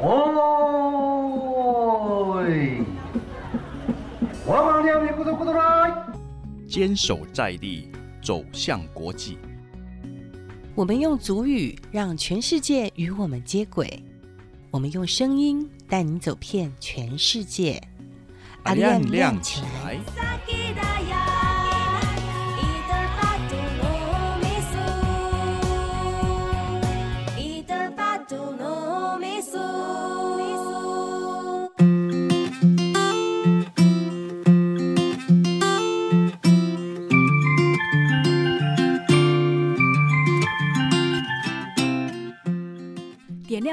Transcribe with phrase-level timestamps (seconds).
[0.00, 1.34] 哦，
[4.46, 5.92] 我们两米咕嘟咕嘟来，
[6.68, 7.90] 坚守在地，
[8.22, 9.38] 走向国际。
[10.76, 14.00] 我们用足语让全世界与我们接轨，
[14.70, 17.82] 我们用声音带你走遍全世界。
[18.62, 19.98] 阿亮亮起来！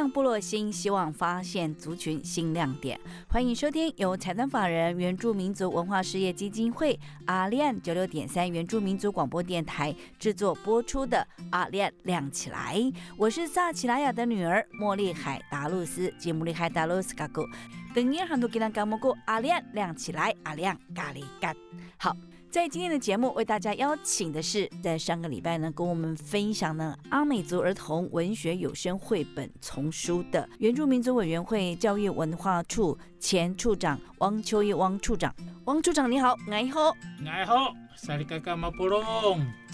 [0.10, 11.18] 部落新希望发现族群新亮点，欢迎收听由财团法人原住民族文化事业基金会阿亮九六点三原住民族广播电台制作播出的
[11.52, 12.76] 《阿亮亮起来》，
[13.18, 17.46] 我是萨奇拉雅的女儿茉莉海达露斯，节目里海达露斯嘎古，
[17.94, 19.18] 等年很多给人感冒过？
[19.26, 21.56] 阿亮亮起来，阿亮咖喱干。
[21.98, 22.16] 好。
[22.56, 35.36] 在今天的节目，为大家邀请的是，在上个礼拜呢，跟我们分享呢阿美族儿童文学有声绘本丛书的原住民族委员会教育文化处前处长汪秋叶汪处长。
[35.66, 39.04] 汪处长你好，你好，你好，萨利嘎嘎马布隆，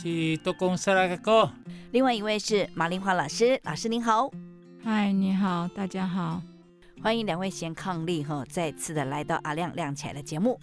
[0.01, 1.51] 去多贡萨拉嘎哥。
[1.91, 4.27] 另外一位是马林华老师，老师您好，
[4.83, 6.41] 嗨，你好，大家好，
[7.03, 10.59] 欢迎两位先抗力哈，再次的来到阿亮亮起来的节目。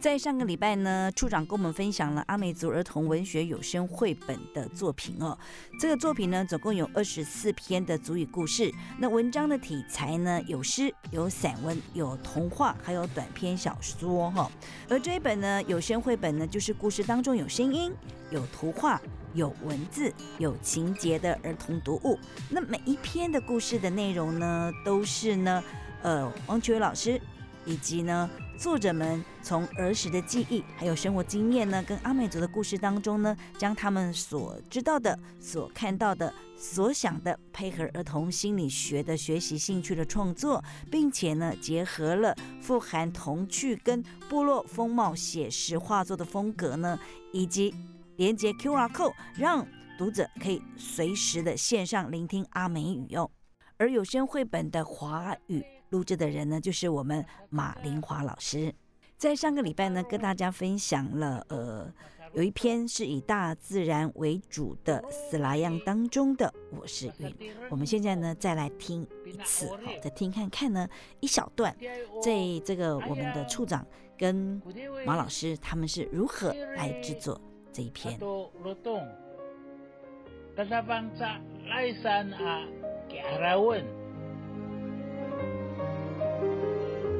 [0.00, 5.36] 在上个礼拜呢，处长跟我们分享了阿美族儿童文学有声绘本的作品哦。
[5.80, 8.72] 这个作品呢，总共有二十四篇的族语故事。
[8.96, 14.48] 那文章的题材呢，有诗、有散文、有童话，还有短篇小说哈。
[14.88, 17.92] 而这一本呢，有声绘本呢，就是故事当中有声音、
[18.30, 19.02] 有图画、
[19.34, 22.16] 有文字、有情节的儿童读物。
[22.48, 25.64] 那每一篇的故事的内容呢，都是呢，
[26.02, 27.20] 呃，王秋伟老师。
[27.66, 46.98] 以及呢，作者们从儿时的记忆，还有生活经验呢，跟阿美族的故事当中呢，将他们所知道的、所看到的、所想的，配合儿童心理学的学习兴趣的创作，并且呢，结合了富含童趣跟部落风貌写实画作的风格呢，
[47.32, 47.72] 以及
[48.16, 49.64] 连接 QR code，让
[49.96, 53.30] 读者可以随时的线上聆听阿美语哦。
[53.76, 55.64] 而有声绘本的华语。
[55.90, 58.74] 录制的人呢，就是我们马林华老师。
[59.16, 61.92] 在上个礼拜呢，跟大家分享了，呃，
[62.34, 66.46] 有一篇是以大自然为主的《斯拉样》当中的
[66.78, 67.28] 《我是云》。
[67.68, 70.88] 我们现在呢，再来听一次，好，再听看看呢
[71.18, 71.76] 一小段，
[72.22, 72.32] 在
[72.64, 73.84] 这个我们的处长
[74.16, 74.62] 跟
[75.04, 77.40] 马老师他们是如何来制作
[77.72, 78.16] 这一篇。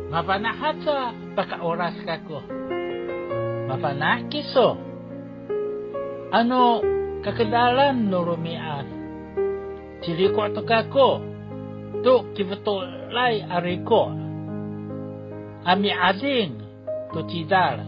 [0.08, 2.40] mapanahatsa hata oras kako.
[3.68, 4.80] Mapanaki kiso.
[6.32, 6.80] Ano
[7.24, 8.88] kakadalan no rumias.
[10.00, 11.08] Siliko to kako.
[12.00, 14.12] Tu kivetulay ariko.
[15.68, 16.56] Ami ading
[17.12, 17.84] to tidal.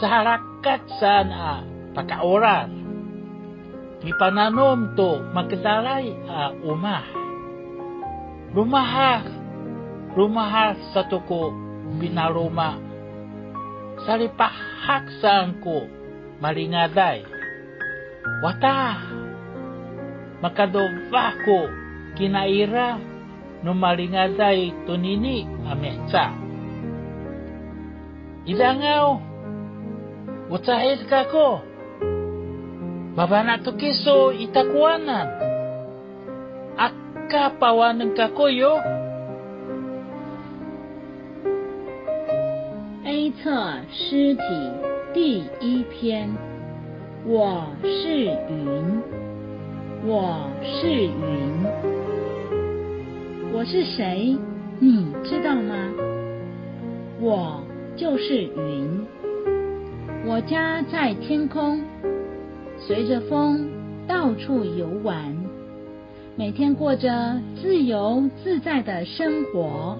[0.00, 1.68] Saharakat sana
[2.24, 2.72] oras.
[4.02, 7.06] Ipananom to magdalay a ah, umah.
[8.56, 9.41] Lumahak
[10.12, 11.52] rumahal sa tuko
[11.96, 12.76] binaruma.
[14.04, 15.86] Salipahak saan ko
[16.42, 17.24] maringaday.
[18.42, 18.98] Wata,
[20.42, 21.58] makadova ko
[22.18, 22.98] kinaira
[23.62, 26.34] no maringaday tunini ametsa.
[28.42, 29.22] Idangaw,
[30.50, 31.62] utahis ka ko.
[33.14, 35.30] Babana to kiso itakwanan.
[36.74, 39.01] Akka pawanan ka ko yo.
[43.52, 44.40] 的诗体
[45.12, 46.26] 第一篇，
[47.26, 49.02] 我是云，
[50.06, 51.12] 我是云，
[53.52, 54.38] 我是谁？
[54.78, 55.74] 你知道吗？
[57.20, 57.62] 我
[57.94, 59.06] 就是云，
[60.24, 61.78] 我家在天空，
[62.78, 63.68] 随着风
[64.08, 65.36] 到处游玩，
[66.36, 69.98] 每天过着自由自在的生活。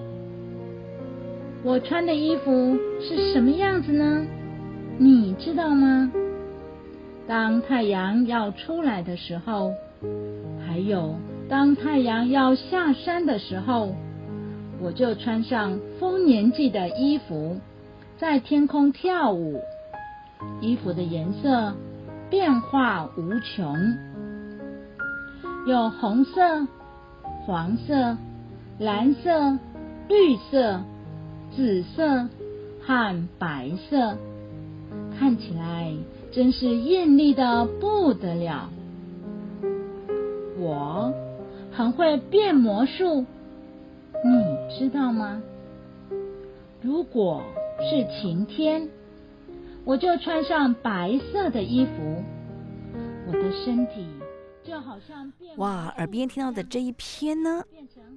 [1.65, 4.25] 我穿的衣服是什么样子呢？
[4.97, 6.11] 你知道吗？
[7.25, 9.71] 当太阳要出来的时候，
[10.67, 11.15] 还有
[11.47, 13.95] 当太阳要下山的时候，
[14.81, 17.55] 我就穿上丰年祭的衣服，
[18.17, 19.61] 在天空跳舞。
[20.59, 21.73] 衣服的颜色
[22.29, 23.73] 变化无穷，
[25.65, 26.67] 有红色、
[27.45, 28.17] 黄色、
[28.79, 29.57] 蓝色、
[30.09, 30.81] 绿色、
[31.55, 32.27] 紫色
[32.81, 34.17] 和白色，
[35.17, 35.93] 看起来
[36.31, 38.69] 真是艳丽的不得了。
[40.57, 41.13] 我
[41.71, 43.25] 很会变魔术，
[44.23, 45.41] 你知道吗？
[46.81, 47.43] 如果
[47.79, 48.89] 是晴天，
[49.85, 52.23] 我就穿上白色的衣服，
[53.27, 54.07] 我的身体
[54.63, 57.63] 就好像变哇，耳边听到的这一篇呢，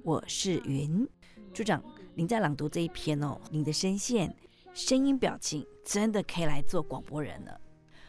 [0.03, 1.07] 我是云
[1.53, 1.83] 组长。
[2.17, 4.35] 您在朗读这一篇哦，您的声线、
[4.73, 7.61] 声音、表情真的可以来做广播人了。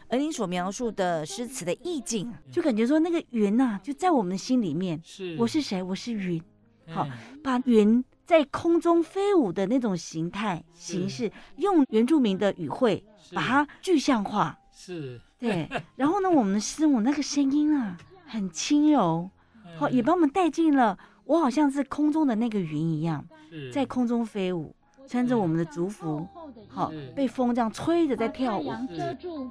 [0.07, 4.99] 而您所描述的诗词的意境，就感觉说那个云呐、就在我们的心里面。
[5.03, 5.83] 是我是谁？
[5.83, 6.41] 我是云。
[6.87, 7.11] 好哎
[7.43, 14.57] 把云在空中飞舞的那种形态形式，用原住民的语汇把它具象化。
[14.73, 17.95] 是对， 然后呢，我们的师母那个声音啊，
[18.25, 19.29] 很轻柔，
[19.77, 20.97] 好、也把我们带进了
[21.29, 23.23] 我好像是空中的那个云一样，
[23.71, 24.73] 在空中飞舞，
[25.05, 26.27] 穿着我们的族服，
[26.67, 28.63] 好、是被风这样吹着在跳舞。
[28.67, 29.47] 把太阳遮住，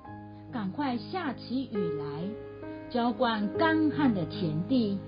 [0.52, 2.04] 赶快下起雨来，
[2.90, 4.98] 浇灌干旱的田地，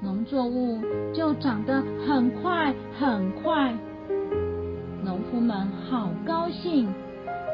[0.00, 0.80] 农作物
[1.12, 3.76] 就长得很快很快。
[5.02, 6.88] 农夫们好高兴，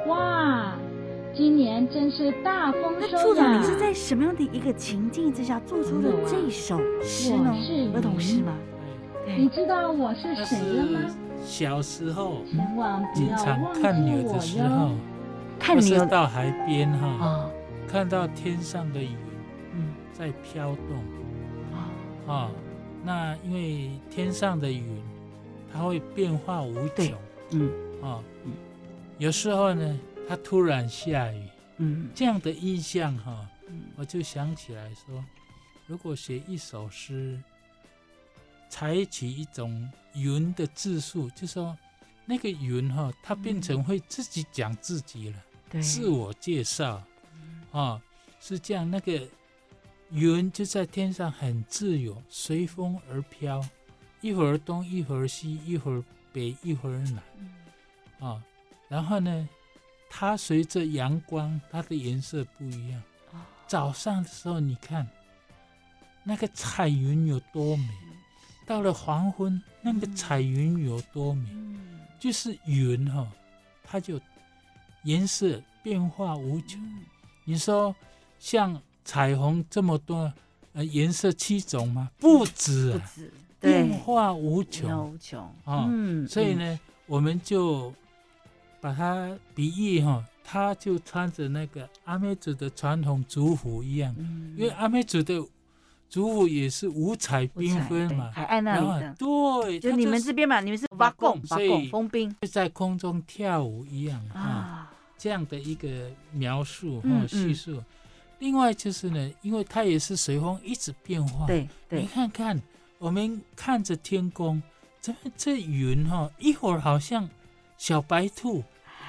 [0.09, 0.77] 哇！
[1.33, 7.97] 今年真是大丰收那处长，你是在什么样的一个情境之下做出了这首诗呢我是？
[7.97, 8.53] 儿童诗吗？
[9.27, 11.01] 你，知道我是谁了吗？
[11.45, 14.91] 小时候千万不要经常忘看记我牛的时候哟！，
[15.59, 17.51] 看你有是到海边哈，啊，
[17.87, 19.17] 看到天上的云
[19.75, 20.99] 嗯在飘动
[21.73, 22.51] 啊，啊。
[23.03, 24.85] 那因为天上的云，
[25.73, 27.07] 它会变化无穷
[27.53, 27.71] 嗯
[28.03, 28.53] 啊嗯。
[29.17, 29.99] 有时候呢，
[30.31, 31.49] 它突然下雨，
[31.79, 35.25] 嗯这样的印象哈，嗯我就想起来说，
[35.89, 37.37] 如果写一首诗，
[38.69, 41.77] 采取一种云的字数，就说
[42.25, 47.03] 那个云哈，它变成会自己讲自己了，对，自我介绍
[47.73, 48.01] 啊，
[48.39, 48.89] 是这样。
[48.89, 49.27] 那个
[50.11, 53.61] 云就在天上很自由，随风而飘，
[54.21, 58.41] 一会儿东，一会儿西，一会儿北，一会儿南啊。
[58.87, 59.49] 然后呢，
[60.11, 63.01] 它随着阳光，它的颜色不一样。
[63.67, 65.09] 早上的时候，你看
[66.25, 67.87] 那个彩云有多美；
[68.67, 71.49] 到了黄昏，那个彩云有多美。
[71.53, 71.79] 嗯
[72.19, 73.27] 就是云哈、
[73.83, 74.21] 它就
[75.05, 76.79] 颜色变化无穷。
[77.45, 77.97] 你说
[78.39, 80.31] 像彩虹这么多
[80.75, 82.11] 呃颜色七种吗？
[82.19, 85.11] 不止啊，不止，变，化无穷。
[85.11, 87.91] 无穷嗯，所以呢，我们就
[88.81, 95.41] 把它比喻哈、他就穿着那个阿美族的传统族服一样，嗯因为阿美族的
[96.09, 98.31] 族服也是五彩缤纷嘛。
[98.33, 104.41] 海岸那里的，对，就你们这边嘛，你们是瓦瓦贡，所以贡封冰就在空中跳舞一样啊。
[104.41, 107.83] 啊，这样的一个描述嗯和叙述。
[108.41, 112.61] 另外就是呢，因为它也是随风一直变化。，对你，看看，
[112.99, 114.61] 我们看着天空，
[115.01, 117.29] 这这云哈、一会儿好像
[117.81, 118.63] 小白兔，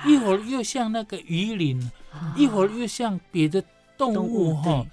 [0.05, 1.91] 一会儿又像那个鱼鳞，
[2.37, 3.61] 一会儿又像别的
[3.97, 4.85] 动动物物哈、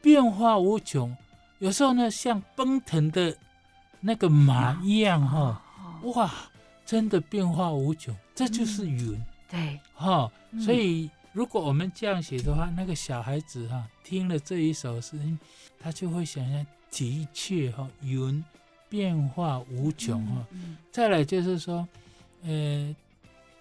[0.00, 1.14] 变化无穷。
[1.58, 3.36] 有时候呢，像奔腾的
[3.98, 5.60] 那个马一样哈、
[6.00, 6.12] 哦。
[6.12, 6.32] 哇，
[6.86, 9.20] 真的变化无穷，这就是云。
[9.50, 10.60] 对，哈、嗯。
[10.60, 15.18] 所以如果我们这样写的话，那个小孩子哈、听了这一首诗，
[15.80, 18.44] 他就会想象，的确哈、云
[18.88, 20.76] 变化无穷哈、嗯。
[20.92, 21.86] 再来就是说，
[22.44, 22.94] 呃，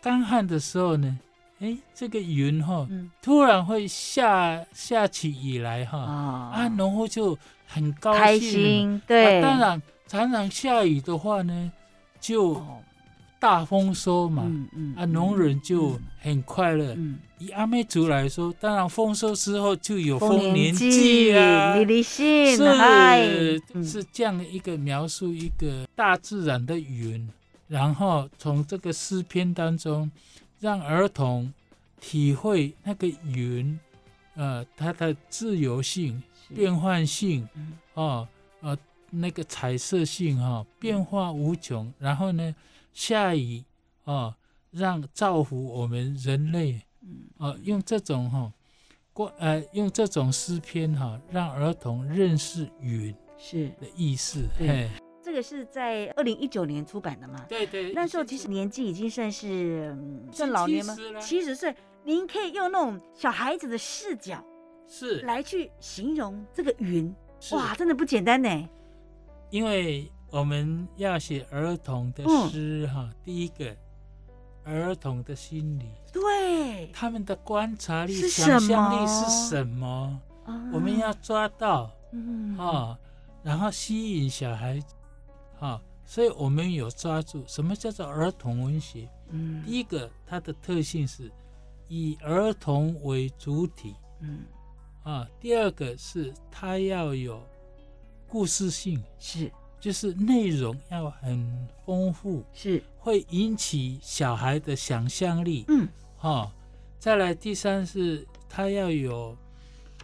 [0.04, 1.18] 干旱的时候呢，
[1.62, 3.10] 哎，这个云哈、嗯。
[3.22, 11.72] 突然会下下起雨来哈、啊啊，农夫就很高兴，开心，对，啊当然常常下雨的话呢，
[12.20, 12.80] 就哦，
[13.40, 14.44] 大丰收嘛。
[14.46, 16.94] 嗯嗯啊，农人就很快乐。
[16.98, 23.82] 嗯，以阿美族来说，当然丰收之后就有丰丰年祭祭啊，是嗯。
[23.82, 27.26] 是这样一个描述一个大自然的云，
[27.74, 30.12] 然后从这个诗篇当中，
[30.60, 31.52] 让儿童
[32.00, 33.80] 体会那个云，
[34.36, 36.22] 呃，它的自由性、
[36.54, 37.74] 变换性，嗯。
[37.96, 38.28] 哦，
[38.62, 38.78] 呃，
[39.10, 41.92] 那个彩色性哈、变化无穷。
[41.98, 42.56] 然后呢，
[42.94, 43.64] 下雨
[44.04, 44.36] 哦，
[44.70, 46.80] 让造福我们人类。
[47.02, 47.24] 嗯。
[47.38, 48.54] 哦，用这种哈、
[49.14, 53.70] 过呃，用这种诗篇哈、让儿童认识云是。
[53.82, 54.48] 的意思。
[54.60, 54.68] 对。
[54.68, 54.90] 嘿，
[55.34, 57.44] 这个是在二零一九年出版的嘛？
[57.50, 61.20] 对对，那时候其实年纪已经算是嗯算老年吗70了？
[61.20, 64.46] 七十岁，您可以用那种小孩子的视角
[64.88, 67.12] 是来去形容这个云，
[67.54, 68.70] 哇，真的不简单呢。
[69.50, 73.76] 因为我们要写儿童的嗯诗哈，第一个
[74.64, 80.22] 儿童的心理，对，他们的观察力、是想什象力是什么？
[80.46, 82.96] 啊我们要抓到嗯啊，
[83.42, 84.94] 然后吸引小孩子
[85.60, 89.08] 啊，所以我们有抓住什么叫做儿童文学？
[89.30, 89.64] 嗯。
[89.64, 91.32] 第一个，它的特性是
[91.88, 93.96] 以儿童为主体。
[94.20, 94.40] 嗯。
[95.04, 97.42] 啊；第二个是它要有
[98.28, 99.52] 故事性，是。
[99.80, 102.82] 就是内容要很丰富，是。
[102.98, 105.66] 会引起小孩的想象力。
[105.68, 105.88] 嗯。
[106.18, 106.50] 哈、
[106.98, 109.38] 再来第三是它要有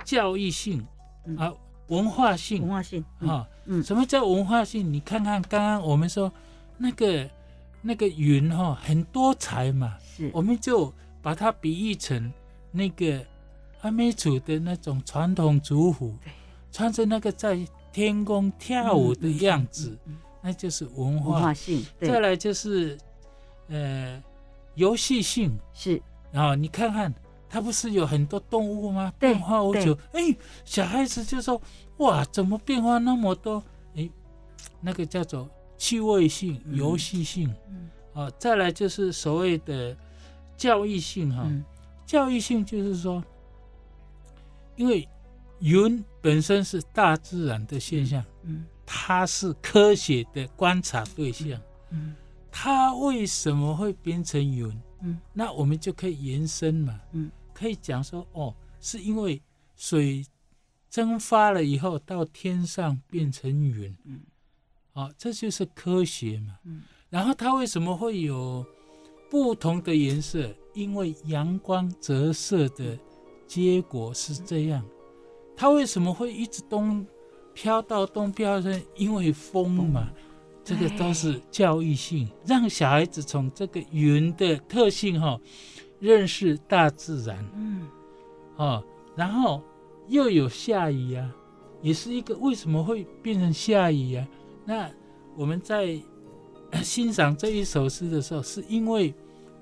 [0.04, 0.86] 教育性、
[1.26, 1.38] 嗯。
[1.38, 1.54] 啊，
[1.90, 2.62] 文化性。
[2.62, 3.84] 文化性哈、嗯。
[3.84, 4.92] 什么叫文化性？
[4.92, 6.32] 你看看刚刚我们说
[6.78, 7.30] 那个
[7.82, 10.32] 那个云哈、很多彩嘛，是。
[10.34, 10.92] 我们就
[11.22, 12.32] 把它比喻成
[12.72, 13.24] 那个
[13.82, 16.32] 阿美族的那种传统族服对，
[16.72, 17.60] 穿着那个在
[17.92, 19.98] 天空跳舞的样子，
[20.42, 21.54] 那就是文文化。
[21.54, 22.10] 性对。
[22.10, 22.98] 再来就是
[23.68, 24.22] 呃
[24.76, 26.02] 游戏性，是。
[26.32, 27.14] 然后你看看，
[27.50, 29.12] 它不是有很多动物吗？
[29.20, 29.98] 变化无穷。
[30.14, 31.60] 哎，小孩子就说
[31.98, 33.64] ：“哇，怎么变化那么多？”
[33.96, 34.10] 哎，
[34.80, 37.54] 那个叫做趣味性、嗯游戏性。
[37.70, 39.96] 嗯啊，再来就是所谓的
[40.58, 41.64] 教育性哈、嗯
[42.06, 43.24] 教育性就是说，
[44.76, 45.08] 因为
[45.60, 51.60] 云本身是大自然的现象，嗯它是科学的观察对象，
[51.92, 52.16] 嗯
[52.52, 54.68] 它为什么会变成云？
[55.02, 59.42] 嗯那我们就可以延伸嘛，嗯可以讲说，哦，是因为
[59.76, 60.26] 水
[60.90, 64.22] 蒸发了以后到天上变成云，嗯
[64.94, 66.58] 啊，这就是科学嘛。
[66.64, 68.66] 嗯然后它为什么会有
[69.30, 70.50] 不同的颜色？
[70.74, 72.98] 因为阳光折射的
[73.48, 74.86] 结果是这样。
[75.58, 77.06] 它为什么会一直东
[77.54, 78.86] 飘到东飘西？
[78.96, 80.10] 因为风嘛。
[80.64, 85.40] 这个都是教育性，让小孩子从这个云的特性哈、
[86.00, 87.88] 认识大自然嗯
[88.58, 88.84] 哦，
[89.16, 89.62] 然后
[90.08, 91.30] 又有下雨啊，
[91.82, 94.28] 也是一个为什么会变成下雨啊？
[94.66, 94.90] 那
[95.36, 96.00] 我们在
[96.72, 99.14] 呃欣赏这一首诗的时候，是因为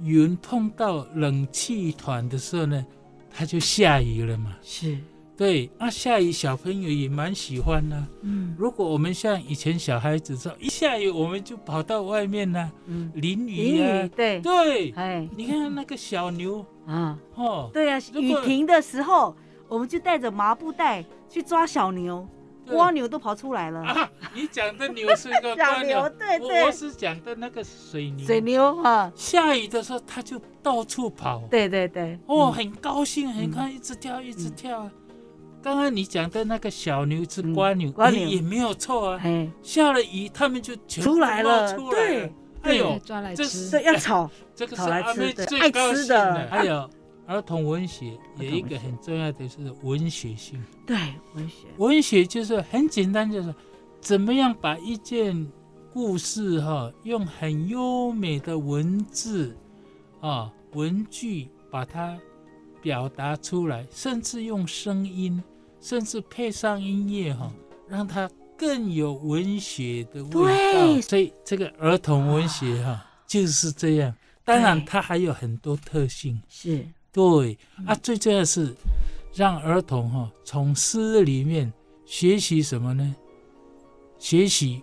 [0.01, 2.85] 云碰到冷气团的时候呢，
[3.29, 4.55] 它就下雨了嘛。
[4.61, 4.97] 是
[5.37, 8.55] 对，那、下雨小朋友也蛮喜欢的、嗯。
[8.57, 13.11] 如果我们像以前小孩子说一下雨，我们就跑到外面啦、嗯。
[13.13, 14.03] 淋淋雨啊。
[14.03, 14.41] 雨，对。
[14.41, 15.29] 对，哎。
[15.37, 17.15] 你看那个小牛啊。
[17.35, 19.35] 哦，对啊，雨停的时候，
[19.67, 22.27] 我们就带着麻布袋去抓小牛，
[22.65, 22.75] 对。
[22.75, 23.79] 蜗牛都跑出来了。
[23.83, 26.61] 啊，你讲的牛是一个 小蜗牛对对。
[26.61, 28.25] 我我是讲的那个水牛。
[28.25, 32.53] 水牛啊，下雨的时候，它就到处跑，对对对，哦，嗯。
[32.53, 34.89] 很高兴，很看，一直跳，一直跳。
[35.67, 39.19] 刚刚你讲的那个小牛吃瓜牛，嗯瓜牛也也没有错啊。
[39.21, 42.33] 哎，下了雨，他们就全出来了出来了对。
[42.61, 46.47] 哎呦，抓来这吃对，要炒， 这个是炒来吃阿妹对爱最高兴吃的的。
[46.49, 46.89] 还有
[47.25, 50.57] 儿童文学有一个很重要的是文学性。
[50.85, 50.95] 对，
[51.35, 53.53] 文学，文学就是很简单，就是
[53.99, 55.51] 怎么样把一件
[55.91, 59.53] 故事哈、用很优美的文字
[60.21, 62.17] 啊文句把它
[62.81, 65.43] 表达出来，甚至用声音，
[65.79, 67.51] 甚至配上音乐哈、
[67.87, 70.41] 让它更有文学的味道。
[70.41, 71.01] 对。
[71.01, 74.13] 所以这个儿童文学哈、就是这样。
[74.43, 76.41] 当然，对它还有很多特性。
[76.47, 77.57] 是，对。
[77.85, 78.75] 啊，嗯最重要的是
[79.33, 81.71] 让儿童哈、从诗里面
[82.05, 83.15] 学习什么呢？
[84.17, 84.81] 学习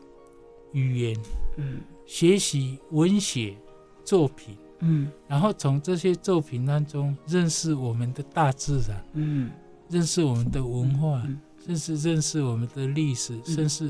[0.73, 1.19] 语言，
[1.57, 1.81] 嗯。
[2.07, 3.57] 学习文学
[4.05, 5.11] 作品，嗯。
[5.27, 9.51] 然后从这些作品当中认识我们的大自然，嗯
[9.89, 13.89] 认识我们的文化，嗯甚至认识我们的历史，甚至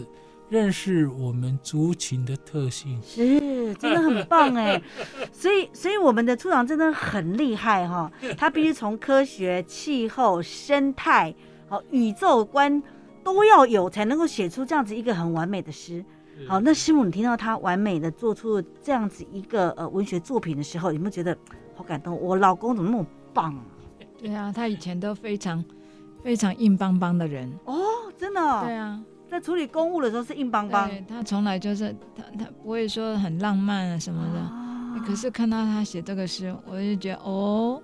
[0.48, 3.00] 认识我们族群的特性。
[3.02, 4.80] 是，真的很棒哎。
[5.32, 11.34] 所以，所以我们的处长真的很厉害哈， 他必须从科学、气候、生态、
[11.68, 12.80] 好宇宙观
[13.24, 16.04] 都要有，才能够写出这样子一个很完美的诗。
[16.46, 21.36] 好，那师母，你听到他完美的做出这样子一个呃文学作品的时候，有没有觉得
[21.74, 22.16] 好感动？
[22.20, 23.64] 我老公怎么那么棒啊？
[24.16, 25.64] 对啊，他以前都非常
[26.24, 27.48] 非常硬邦邦的人。
[27.66, 27.84] 哦，
[28.18, 29.00] 真的哦、对啊，
[29.30, 30.88] 在处理公务的时候是硬邦邦。
[30.88, 34.40] 对他从来就是他他不会说很浪漫啊什么的。
[34.40, 34.60] 啊
[35.06, 37.82] 可是看到他写这个诗，我就觉得哦，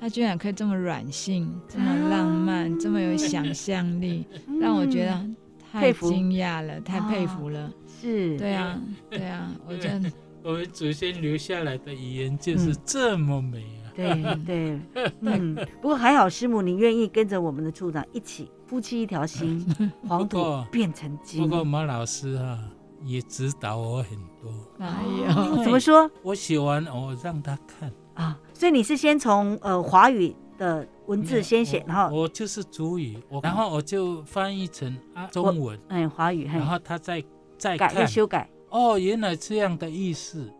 [0.00, 4.24] 他居然可以这么软性，这么浪漫，这么有想象力，
[4.60, 5.36] 让我觉得嗯
[5.72, 7.70] 太惊讶了，太佩服了。
[8.00, 8.80] 是，对啊，
[9.10, 10.10] 对啊，我觉得
[10.44, 13.85] 我们祖先留下来的语言就是嗯这么美啊！
[13.96, 14.80] 对对，
[15.22, 19.66] 嗯，不过还好，师母你愿意跟着我们的处长一起，夫妻一条心，
[20.06, 20.38] 黄土
[20.70, 21.50] 变成金不金。
[21.50, 22.58] 过马老师哈、
[23.04, 24.52] 也指导我很多。
[24.78, 25.02] 哎
[25.34, 28.38] 哦呦，怎么说我写完我让他看啊？
[28.52, 37.22] 所以你是先从呃华语的文字先写，然后我就是主语，我然后我就翻译成啊中文，嗯华语，嘿然后他再
[37.58, 38.06] 再改。
[38.06, 38.48] 修改。
[38.70, 40.50] 哦，原来这样的意思。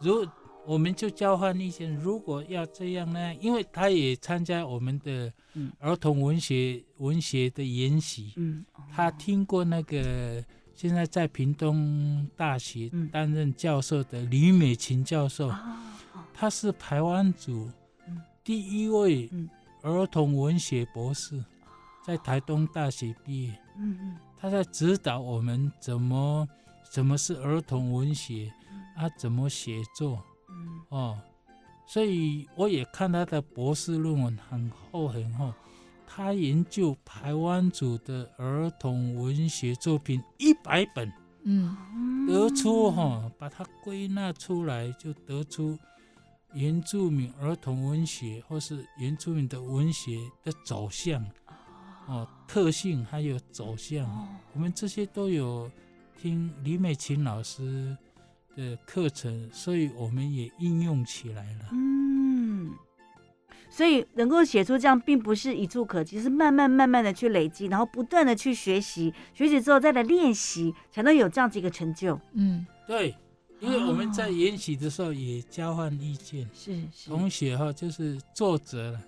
[0.00, 0.26] 如
[0.66, 3.34] 我们就交换意见，如果要这样呢？
[3.36, 5.70] 因为他也参加我们的嗯。
[5.78, 10.42] 儿童文学文学的研习，嗯，他听过那个
[10.74, 13.08] 现在在屏东大学嗯。
[13.08, 15.98] 担任教授的李美琴教授，啊，
[16.32, 17.70] 他是台湾族
[18.08, 18.20] 嗯。
[18.42, 19.48] 第一位嗯。
[19.82, 21.44] 儿童文学博士，
[22.02, 23.50] 在台东大学毕业。
[23.76, 24.16] 嗯嗯。
[24.38, 26.48] 他在指导我们怎么
[26.90, 28.50] 怎么是儿童文学
[28.96, 30.22] 啊，怎么写作
[30.54, 31.18] 嗯哦。
[31.86, 35.52] 所以我也看他的博士论文很厚很厚，
[36.06, 45.78] 他研究台湾组的儿童文学作品一百本，嗯嗯，得出哈、把它归纳出来，就得出
[46.54, 51.22] 原住民儿童文学或是原住民的文学的走向
[52.06, 54.06] 哦，特性还有走向。
[54.06, 55.70] 哦我们这些都有
[56.16, 57.94] 听李美琴老师
[58.56, 61.68] 的课程，所以我们也应用起来了。
[61.72, 62.70] 嗯，
[63.70, 72.18] 所以能够写出这样，并不是一触可及，是慢慢慢慢的去累积，然后不断的去学习，学习之后再来练习，才能有这样子一个成就。
[72.32, 73.14] 嗯对，
[73.60, 79.00] 因为我们在研习的时候也交换意见，是是，同学哈就是作者了，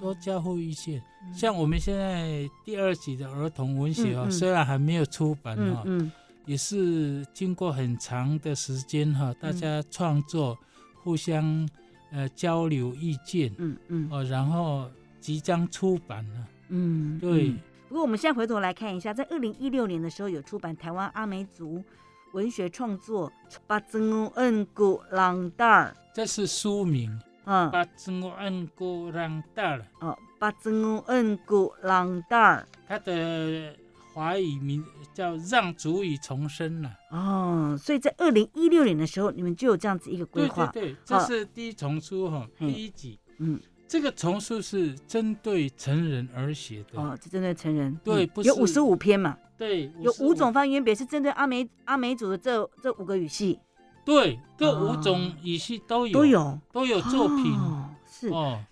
[0.00, 0.98] 多交互意见。
[0.98, 6.12] 嗯像我们现在第二集的儿童文学哈，嗯嗯虽然还没有出版哈，嗯嗯
[6.44, 10.58] 也是经过很长的时间哈，大嗯家创作，
[11.02, 11.68] 互相
[12.10, 16.48] 呃交流意见嗯嗯哦，然后即将出版了。
[16.68, 17.58] 嗯，对嗯。
[17.88, 21.84] 不过我们现在回头来看一下，在二零一六年的时候有出版台湾阿美族
[22.32, 23.30] 文学创作
[23.66, 25.94] 《巴曾恩古朗达尔》。
[26.14, 29.84] 这是书名，嗯，把整个按过让大了。
[30.00, 32.66] 哦，巴曾恩古朗达尔。
[32.88, 33.76] 它的
[34.12, 36.90] 华语名叫《让主语重生》了。
[37.10, 40.66] 哦，所以在二零一六年的时候，你们就有这样子一个规对划。
[40.66, 43.18] 对对，这是第一丛书哈，嘿第一集。
[43.38, 47.00] 嗯，这个丛书是针对成人而写的。
[47.00, 47.90] 哦，这针对成人。
[47.92, 53.58] 嗯对不是有五十五篇嘛，对，55有五种方言别是针对阿美阿美族的这这五个语系
[54.04, 58.62] 对，各五哦种语系都有，都有都有作品哦是，哦。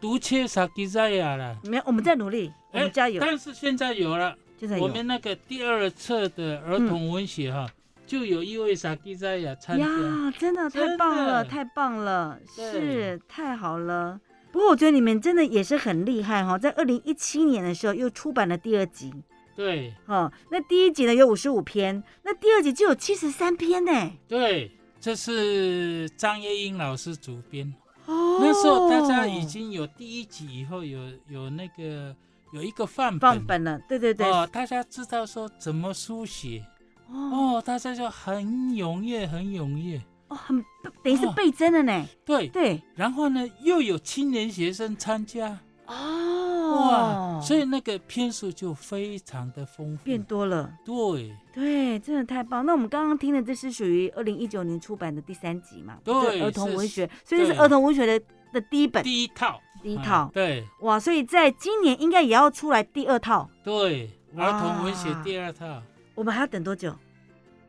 [0.00, 4.36] 读切萨基在亚了，没有，我们在努力，我哎们加油，但是现在有了，
[4.80, 7.68] 我们那个第二册的儿童文学哈，
[8.06, 9.84] 就有一位萨基在亚参加。
[9.84, 14.20] 呀，真的太棒了，太棒了，是太好了。
[14.52, 19.12] 不过我觉得你们真的也是很厉害哈、在二零一七年的时候又出版了第二集，
[19.56, 24.12] 对哦，那第一集呢有五十五篇，那第二集就有七十三篇呢。
[24.28, 27.74] 对，这是张叶英老师主编。
[28.06, 32.14] 哦，那时候大家已经有第一集以后有有那个
[32.54, 36.64] 有一个范本，范本了，对对对，哦，大家知道说怎么书写。
[37.08, 37.56] 哦。
[37.56, 40.00] 哦，大家就很踊跃，很踊跃。
[40.28, 40.64] 哦，很
[41.02, 41.32] 等于是哦。
[41.36, 42.06] 倍增了呢。
[42.24, 50.72] 对，对，然后呢，又有青年学生参加，哦，哇，所以那个篇数就非常的丰富，变多了。
[50.84, 51.36] 对。
[51.52, 52.64] 对，真的太棒。
[52.64, 55.98] 那我们刚刚听的这是属于二零一九年出版的第三集嘛？
[56.04, 59.60] 对就儿童文学，所以这是对儿童文学的的第一本，第一套，
[59.92, 60.30] 一套。
[60.32, 65.82] 对哇，所以在今年应该也要出来第二套，对，哇儿童文学第二套，
[66.14, 66.94] 我们还要等多久？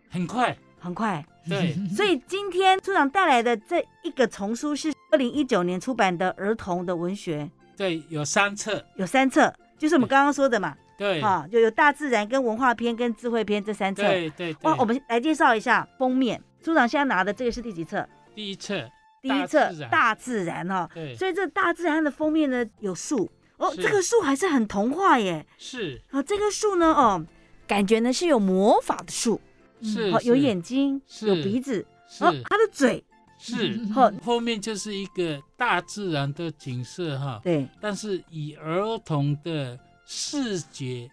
[0.10, 1.26] 很快，很快。
[1.48, 7.48] 对所以今天处长带来的这一个丛书是二零一九年出版的儿童的文学，
[7.78, 14.02] 对，有三册，有三册，就是我们刚刚说的嘛，对哈，就有大自然跟文化篇跟智慧篇这三册。
[14.02, 16.42] 对对对哇，，我们来介绍一下封面。
[16.64, 18.08] 处长现在拿的这个是第几册？
[18.34, 18.90] 第一册，
[19.28, 20.88] 第一册大自然哦。
[20.94, 23.30] 对，所以这大自然的封面呢有树。
[23.58, 25.46] 哦，这个树还是很童话耶。
[25.58, 26.00] 是。
[26.12, 27.26] 哦，这个树呢哦，
[27.66, 29.42] 感觉呢是有魔法的树，
[29.82, 32.24] 是哦，有眼睛，是有鼻子，是。
[32.24, 33.04] 哦，它的嘴，
[33.40, 41.10] 是，哦，后面就是一个大自然的景色哈，对，但是以儿童的视觉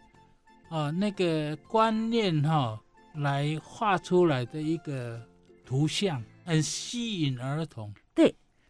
[0.68, 2.78] 啊那个观念哈
[3.14, 5.22] 来画出来的一个
[5.64, 7.94] 图像，很吸引儿童。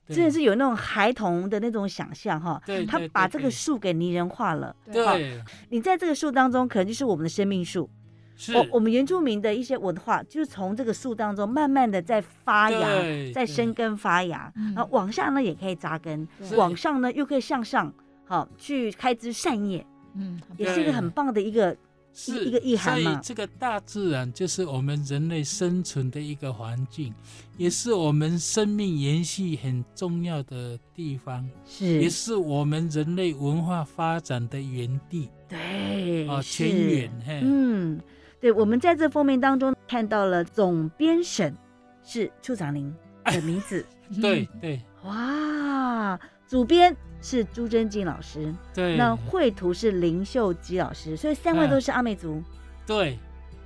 [0.08, 2.60] 真的是有那种孩童的那种想象哈。
[2.88, 4.74] 他把这个树给拟人化了。
[4.92, 7.88] 对你在这个树当中，可能就是我们的生命树。
[8.34, 12.88] 是我我们原住民的一些文化，就是从这个树当中慢慢的在发芽，
[13.32, 17.92] 在生根发芽，嗯然后往下呢也可以扎根，往上呢又可以向上，
[18.24, 21.76] 好去开枝散叶，嗯，也是一个很棒的一个
[22.14, 23.11] 是一个意涵嘛。
[23.12, 27.14] 所以这个大自然就是我们人类生存的一个环境，
[27.57, 32.01] 也是我们生命延续很重要的地方，是。
[32.01, 36.68] 也是是我们人类文化发展的原地对啊，是。
[36.68, 37.11] 泉源。
[37.27, 38.01] 嘿，嗯，
[38.40, 41.53] 对，我们在这封面当中看到了总编审
[42.05, 42.94] 是处长您
[43.25, 43.85] 的名字，
[44.22, 44.81] 对对。
[45.05, 46.18] 哇，
[46.52, 51.70] 主编是朱贞静老师，对，那绘图是林秀基老师，所以三位嗯。
[51.70, 52.42] 都是阿美族，
[52.86, 53.18] 对，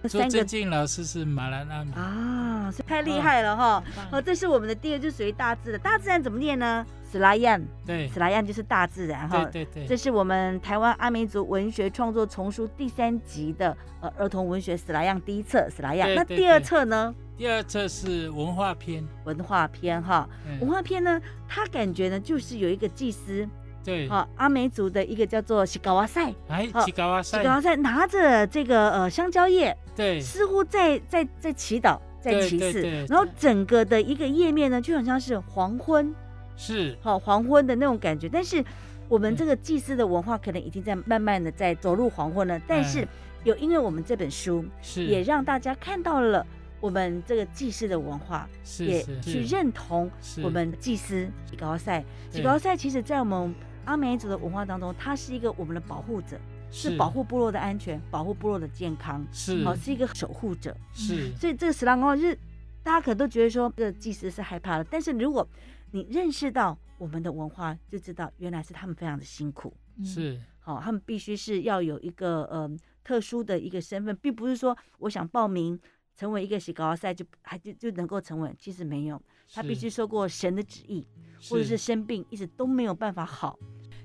[0.05, 3.83] 朱这三个正静老师是马兰阿美，啊，所以太厉害了哈！
[4.09, 6.87] 好，这是我们的第二，就属于大自然，大自然怎么念呢？
[7.17, 8.07] 斯拉样，对。
[8.09, 9.43] 斯拉样就是大自然哈。
[9.47, 16.65] 对对对，这是我们台湾阿美族文学创作丛书第三集的呃儿童文学史拉样第一册史拉样，那第二对。
[16.65, 17.15] 册呢？
[17.39, 20.61] 第二册是文化篇，文化篇哈，嗯。
[20.61, 23.49] 文化篇呢，他感觉呢就是有一个祭司
[23.83, 30.21] 对，啊阿美族的一个叫做西高瓦塞，哎，好吉嘎瓦塞，西高瓦塞拿着这个呃香蕉叶，对。
[30.21, 31.99] 似乎在在在祈祷。
[32.19, 33.07] 在对祈祷，对对。
[33.09, 36.13] 然后整个的一个页面呢，就很像是黄昏，
[36.57, 38.29] 是，好黄昏的那种感觉。
[38.29, 38.65] 但是
[39.09, 39.37] 我们嗯。
[39.37, 43.09] 这个祭祀的文化可能已经在慢慢的在走入黄昏了，但是嗯。
[43.45, 45.05] 有因为我们这本书是。
[45.05, 46.45] 也让大家看到了
[46.81, 48.49] 我们这个祭祀的文化，
[48.81, 50.11] 也是也去认同
[50.43, 52.05] 我们祭司喜高赛。
[52.31, 56.37] 喜高赛其实在我们阿美族的文化当中，它是一个我们的保护者，
[56.73, 60.77] 是保护部落的安全，保护部落的健康，是好是一个守护者。
[60.93, 61.31] 是。
[61.37, 62.37] 所以这个十郎宫就是
[62.83, 65.49] 大家可能都觉得说这个祭司是害怕的，但是如果
[65.93, 69.77] 你认识到我们的文化，就知道原来是他们非常的辛苦。
[70.05, 72.71] 是好、他们必须是要有一个呃
[73.05, 75.79] 特殊的一个身份，并不是说我想报名
[76.15, 79.23] 成为一个喜高赛就还就就能够成为，其实没有，
[79.53, 81.07] 他必须受过神的旨意，
[81.49, 83.59] 或者是生病一直都没有办法好。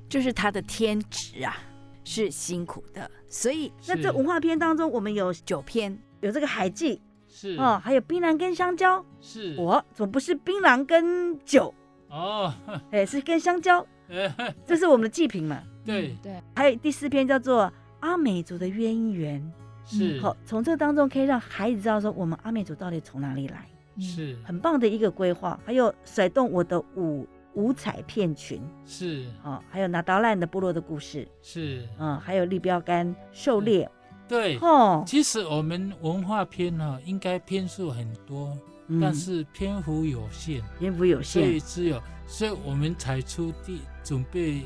[0.08, 1.58] 就是他的天职啊，
[2.04, 7.56] 是辛苦的，所以那这文化片当中，我们有九篇有这个海记是。
[7.58, 9.56] 哦，还有槟榔跟香蕉，是。
[9.58, 11.74] 我怎么不是槟榔跟酒？
[12.10, 12.54] 哦，
[12.92, 15.64] 哎，是跟香蕉， 呃这是我们的祭品嘛。
[15.86, 16.16] 对。
[16.22, 19.52] 对，还有第四篇叫做阿美族的渊源，
[19.86, 20.20] 是。
[20.20, 23.66] 好，从这当中可以让孩子知道说我们阿美族到底从哪里来，
[23.98, 24.36] 是。
[24.44, 25.58] 很棒的一个规划。
[25.66, 29.26] 还有甩动我的五五彩片裙，是。
[29.44, 33.90] 哦，还有拿刀烂的部落的故事，是，啊，还有立标杆狩猎，
[34.32, 34.58] 对。
[34.62, 38.58] 哦，其实我们文化篇哈、应该篇数很多，
[39.02, 44.62] 但嗯是篇幅有限，篇幅有限所以，只有，所以我们才出第准备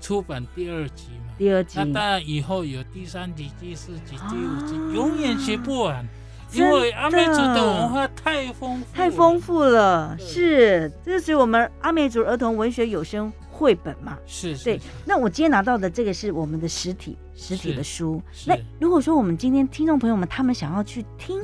[0.00, 1.32] 出版第二集嘛。
[1.38, 6.04] 第二集那当然以后有第三集、第四集、第五集，啊永远写不完，
[6.52, 9.40] 因为阿美族的的文化太丰富，太丰。
[9.40, 14.18] 富了，对是，这是我们阿美族儿童文学有声绘本嘛。
[14.26, 18.20] 是，是对那我今天拿到的这个是我们的实体实体的书。
[18.46, 21.40] 那如果说我们今天听众朋友们他们想要去听，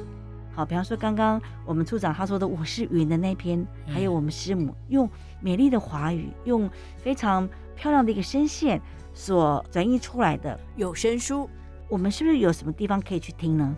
[0.53, 5.09] 好，比方说刚刚我们处长他说的“我是云”的那篇，嗯还有我们师母用
[5.41, 8.81] 美丽的华语，用非常漂亮的一个声线
[9.15, 11.49] 所转译出来的，有声书，
[11.89, 13.77] 我们是不是有什么地方可以去听呢？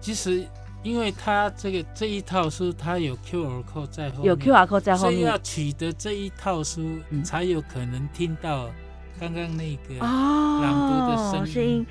[0.00, 0.46] 其实
[0.86, 7.24] 因为它这个这一套书，它有 QR code 在后面，有 QR code 在后所以要取得这一套书，嗯。
[7.24, 8.70] 才有可能听到
[9.18, 11.84] 刚刚那个哦朗读的声音。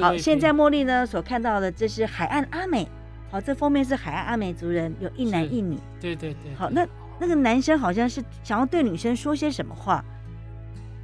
[0.00, 2.88] 好，现在茉莉呢所看到的，这是海岸阿美。
[3.30, 5.78] 好，这封面是海岸阿美族人，有一男一女。
[6.00, 10.02] 对对对，好，那那个男生好像是想要对女生说些什么话？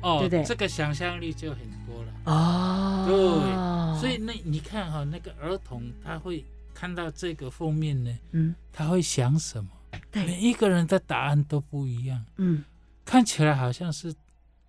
[0.01, 0.45] 哦，对不对？
[0.45, 2.33] 这个想象力就很多了。
[2.33, 3.05] 哦。
[3.07, 6.43] 对，所以那你看哈、那个儿童他会
[6.75, 9.71] 看到这个封面呢，嗯，他会想什么？
[10.13, 12.65] 每，一个人的答案都不一样，嗯，
[13.05, 14.15] 看起来好像是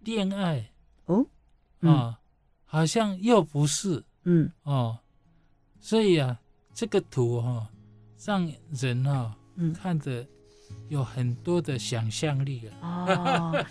[0.02, 0.72] 恋爱。
[1.06, 1.26] 哦，
[1.82, 2.16] 啊、嗯。
[2.66, 4.04] 好像又不是。
[4.24, 5.00] 嗯，哦，
[5.80, 6.40] 所以啊，
[6.74, 7.70] 这个图哈、
[8.24, 9.74] 让人哈、嗯。
[9.74, 10.26] 看着
[10.90, 13.06] 有很多的想象力啊。
[13.06, 13.66] 哦，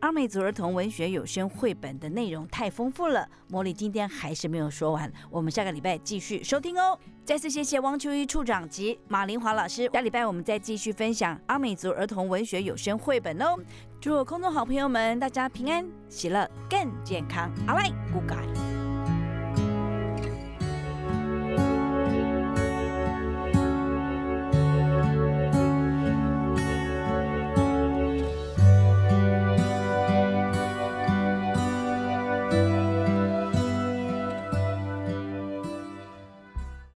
[0.00, 6.98] 阿美族儿童文学有声绘本的内容太丰富了，茉莉今天还是没有说完，我们下个礼拜继续收听哦。
[7.24, 13.56] 再次谢谢汪秋一处长及马林华老师，下礼拜我们再继续分享阿美族儿童文学有声绘本哦。
[14.00, 18.77] 祝空中好朋友们大家平安喜乐更健康，阿赖，Good guy。